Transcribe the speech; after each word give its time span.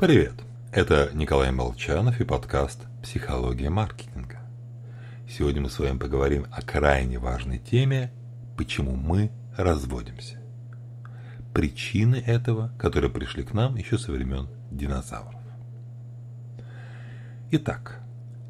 Привет! 0.00 0.32
Это 0.72 1.10
Николай 1.12 1.52
Молчанов 1.52 2.22
и 2.22 2.24
подкаст 2.24 2.86
«Психология 3.02 3.68
маркетинга». 3.68 4.38
Сегодня 5.28 5.60
мы 5.60 5.68
с 5.68 5.78
вами 5.78 5.98
поговорим 5.98 6.46
о 6.50 6.62
крайне 6.62 7.18
важной 7.18 7.58
теме 7.58 8.10
«Почему 8.56 8.96
мы 8.96 9.30
разводимся?». 9.58 10.38
Причины 11.52 12.16
этого, 12.16 12.72
которые 12.78 13.10
пришли 13.10 13.42
к 13.42 13.52
нам 13.52 13.76
еще 13.76 13.98
со 13.98 14.10
времен 14.10 14.48
динозавров. 14.70 15.38
Итак, 17.50 18.00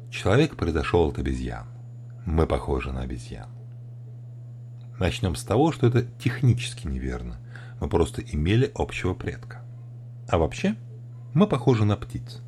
человек 0.09 0.55
произошел 0.55 1.09
от 1.09 1.19
обезьян. 1.19 1.67
Мы 2.25 2.47
похожи 2.47 2.93
на 2.93 3.01
обезьян. 3.01 3.49
Начнем 4.97 5.35
с 5.35 5.43
того, 5.43 5.73
что 5.73 5.87
это 5.87 6.03
технически 6.03 6.87
неверно. 6.87 7.41
Мы 7.81 7.89
просто 7.89 8.21
имели 8.21 8.71
общего 8.73 9.13
предка. 9.13 9.61
А 10.29 10.37
вообще, 10.37 10.77
мы 11.33 11.47
похожи 11.47 11.85
на 11.85 11.95
птиц. 11.95 12.41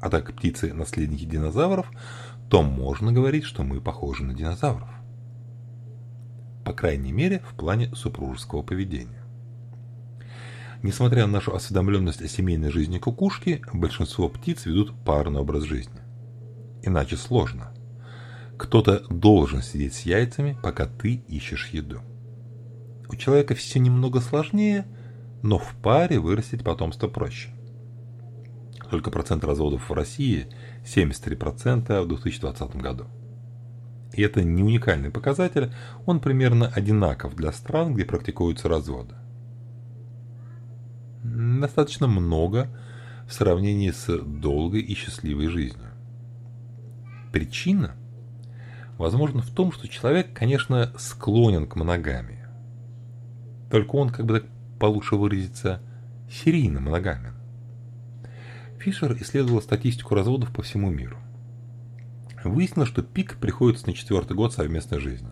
А 0.00 0.10
так 0.10 0.34
птицы– 0.34 0.72
наследники 0.74 1.24
динозавров, 1.24 1.90
то 2.48 2.62
можно 2.62 3.12
говорить, 3.12 3.44
что 3.44 3.62
мы 3.62 3.80
похожи 3.80 4.24
на 4.24 4.34
динозавров. 4.34 4.88
По 6.64 6.72
крайней 6.72 7.12
мере, 7.12 7.42
в 7.48 7.54
плане 7.54 7.94
супружеского 7.94 8.62
поведения. 8.62 9.22
Несмотря 10.82 11.26
на 11.26 11.32
нашу 11.32 11.54
осведомленность 11.54 12.22
о 12.22 12.28
семейной 12.28 12.70
жизни 12.70 12.98
кукушки, 12.98 13.62
большинство 13.72 14.28
птиц 14.28 14.66
ведут 14.66 14.92
парный 15.04 15.40
образ 15.40 15.62
жизни. 15.62 16.00
Иначе 16.82 17.16
сложно– 17.16 17.72
кто-то 18.62 19.02
должен 19.10 19.60
сидеть 19.60 19.94
с 19.94 20.02
яйцами, 20.02 20.56
пока 20.62 20.86
ты 20.86 21.14
ищешь 21.26 21.70
еду. 21.70 22.00
У 23.08 23.16
человека 23.16 23.56
все 23.56 23.80
немного 23.80 24.20
сложнее, 24.20 24.86
но 25.42 25.58
в 25.58 25.74
паре 25.82 26.20
вырастить 26.20 26.62
потомство 26.62 27.08
проще. 27.08 27.50
Только 28.92 29.10
процент 29.10 29.42
разводов 29.42 29.88
в 29.88 29.92
России 29.94 30.48
73% 30.84 32.02
в 32.02 32.08
2020 32.08 32.76
году. 32.76 33.06
И 34.12 34.20
это 34.20 34.44
не 34.44 34.62
уникальный 34.62 35.08
показатель, 35.08 35.72
он 36.04 36.20
примерно 36.20 36.66
одинаков 36.66 37.34
для 37.34 37.52
стран, 37.52 37.94
где 37.94 38.04
практикуются 38.04 38.68
разводы. 38.68 39.14
Достаточно 41.24 42.06
много 42.06 42.68
в 43.26 43.32
сравнении 43.32 43.92
с 43.92 44.14
долгой 44.18 44.82
и 44.82 44.94
счастливой 44.94 45.46
жизнью. 45.46 45.88
Причина– 47.32 47.96
возможно 48.98 49.40
в 49.40 49.48
том, 49.48 49.72
что 49.72 49.88
человек, 49.88 50.34
конечно, 50.34 50.92
склонен 50.98 51.66
к 51.66 51.76
моногамии. 51.76 52.44
Только 53.70 53.96
он, 53.96 54.10
как 54.10 54.26
бы 54.26 54.40
так 54.40 54.50
получше 54.78 55.16
выразиться, 55.16 55.80
серийно 56.30 56.80
моногамен. 56.80 57.41
Фишер 58.82 59.16
исследовал 59.20 59.62
статистику 59.62 60.16
разводов 60.16 60.52
по 60.52 60.62
всему 60.62 60.90
миру. 60.90 61.16
Выяснилось, 62.42 62.88
что 62.88 63.02
пик 63.02 63.36
приходится 63.36 63.86
на 63.86 63.92
четвертый 63.92 64.34
год 64.34 64.52
совместной 64.52 64.98
жизни. 64.98 65.28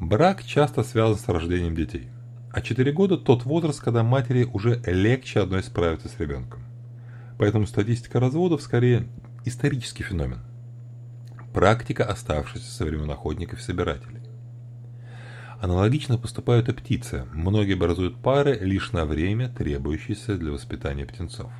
Брак 0.00 0.42
часто 0.42 0.82
связан 0.82 1.16
с 1.16 1.28
рождением 1.28 1.76
детей, 1.76 2.08
а 2.50 2.60
4 2.60 2.90
года– 2.92 3.16
тот 3.18 3.44
возраст, 3.44 3.80
когда 3.80 4.02
матери 4.02 4.42
уже 4.44 4.82
легче 4.84 5.40
одной 5.40 5.62
справиться 5.62 6.08
с 6.08 6.18
ребенком. 6.18 6.64
Поэтому 7.38 7.68
статистика 7.68 8.18
разводов 8.18 8.62
скорее 8.62 9.06
исторический 9.44 10.02
феномен 10.02 10.40
практика, 11.54 12.04
оставшаяся 12.04 12.70
со 12.70 12.84
времен 12.84 13.10
охотников 13.10 13.60
и 13.60 13.62
собирателей. 13.62 14.20
Аналогично 15.60 16.18
поступают 16.18 16.68
и 16.68 16.72
птицы. 16.72 17.26
Многие 17.32 17.74
образуют 17.74 18.20
пары 18.20 18.58
лишь 18.60 18.92
на 18.92 19.04
время, 19.04 19.48
требующееся 19.48 20.36
для 20.36 20.52
воспитания 20.52 21.06
птенцов. 21.06 21.50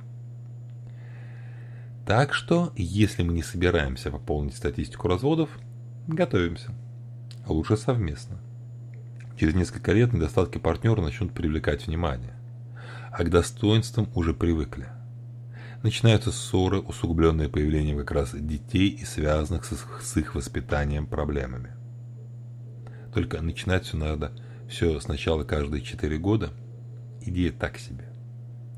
Так 2.08 2.32
что, 2.32 2.72
если 2.74 3.22
мы 3.22 3.34
не 3.34 3.42
собираемся 3.42 4.10
пополнить 4.10 4.56
статистику 4.56 5.08
разводов, 5.08 5.50
готовимся. 6.06 6.72
Лучше 7.46 7.76
совместно. 7.76 8.41
Через 9.38 9.54
несколько 9.54 9.92
лет 9.92 10.14
недостатки 10.14 10.56
партнера 10.56 11.02
начнут 11.02 11.34
привлекать 11.34 11.86
внимание, 11.86 12.32
а 13.12 13.22
к 13.24 13.30
достоинствам 13.30 14.08
уже 14.14 14.32
привыкли 14.32 14.88
начинаются 15.82 16.32
ссоры, 16.32 16.80
усугубленные 16.80 17.48
появлением 17.48 17.98
как 17.98 18.10
раз 18.10 18.34
детей 18.34 18.88
и 18.88 19.04
связанных 19.04 19.64
с, 19.64 19.78
с 20.02 20.16
их 20.16 20.34
воспитанием 20.34 21.06
проблемами. 21.06 21.72
Только 23.14 23.41
начинать 23.41 23.84
все 23.84 23.97
надо 23.97 24.32
все 24.68 24.98
сначала 25.00 25.44
каждые 25.44 25.82
4 25.82 26.18
года. 26.18 26.50
Идея 27.20 27.52
так 27.52 27.78
себе. 27.78 28.06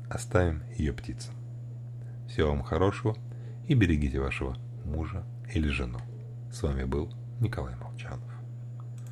Оставим 0.09 0.63
ее 0.77 0.93
птицам. 0.93 1.40
Всего 2.31 2.51
вам 2.51 2.63
хорошего 2.63 3.17
и 3.67 3.73
берегите 3.73 4.17
вашего 4.17 4.55
мужа 4.85 5.25
или 5.53 5.67
жену. 5.67 5.99
С 6.49 6.63
вами 6.63 6.85
был 6.85 7.11
Николай 7.41 7.75
Молчанов. 7.75 8.40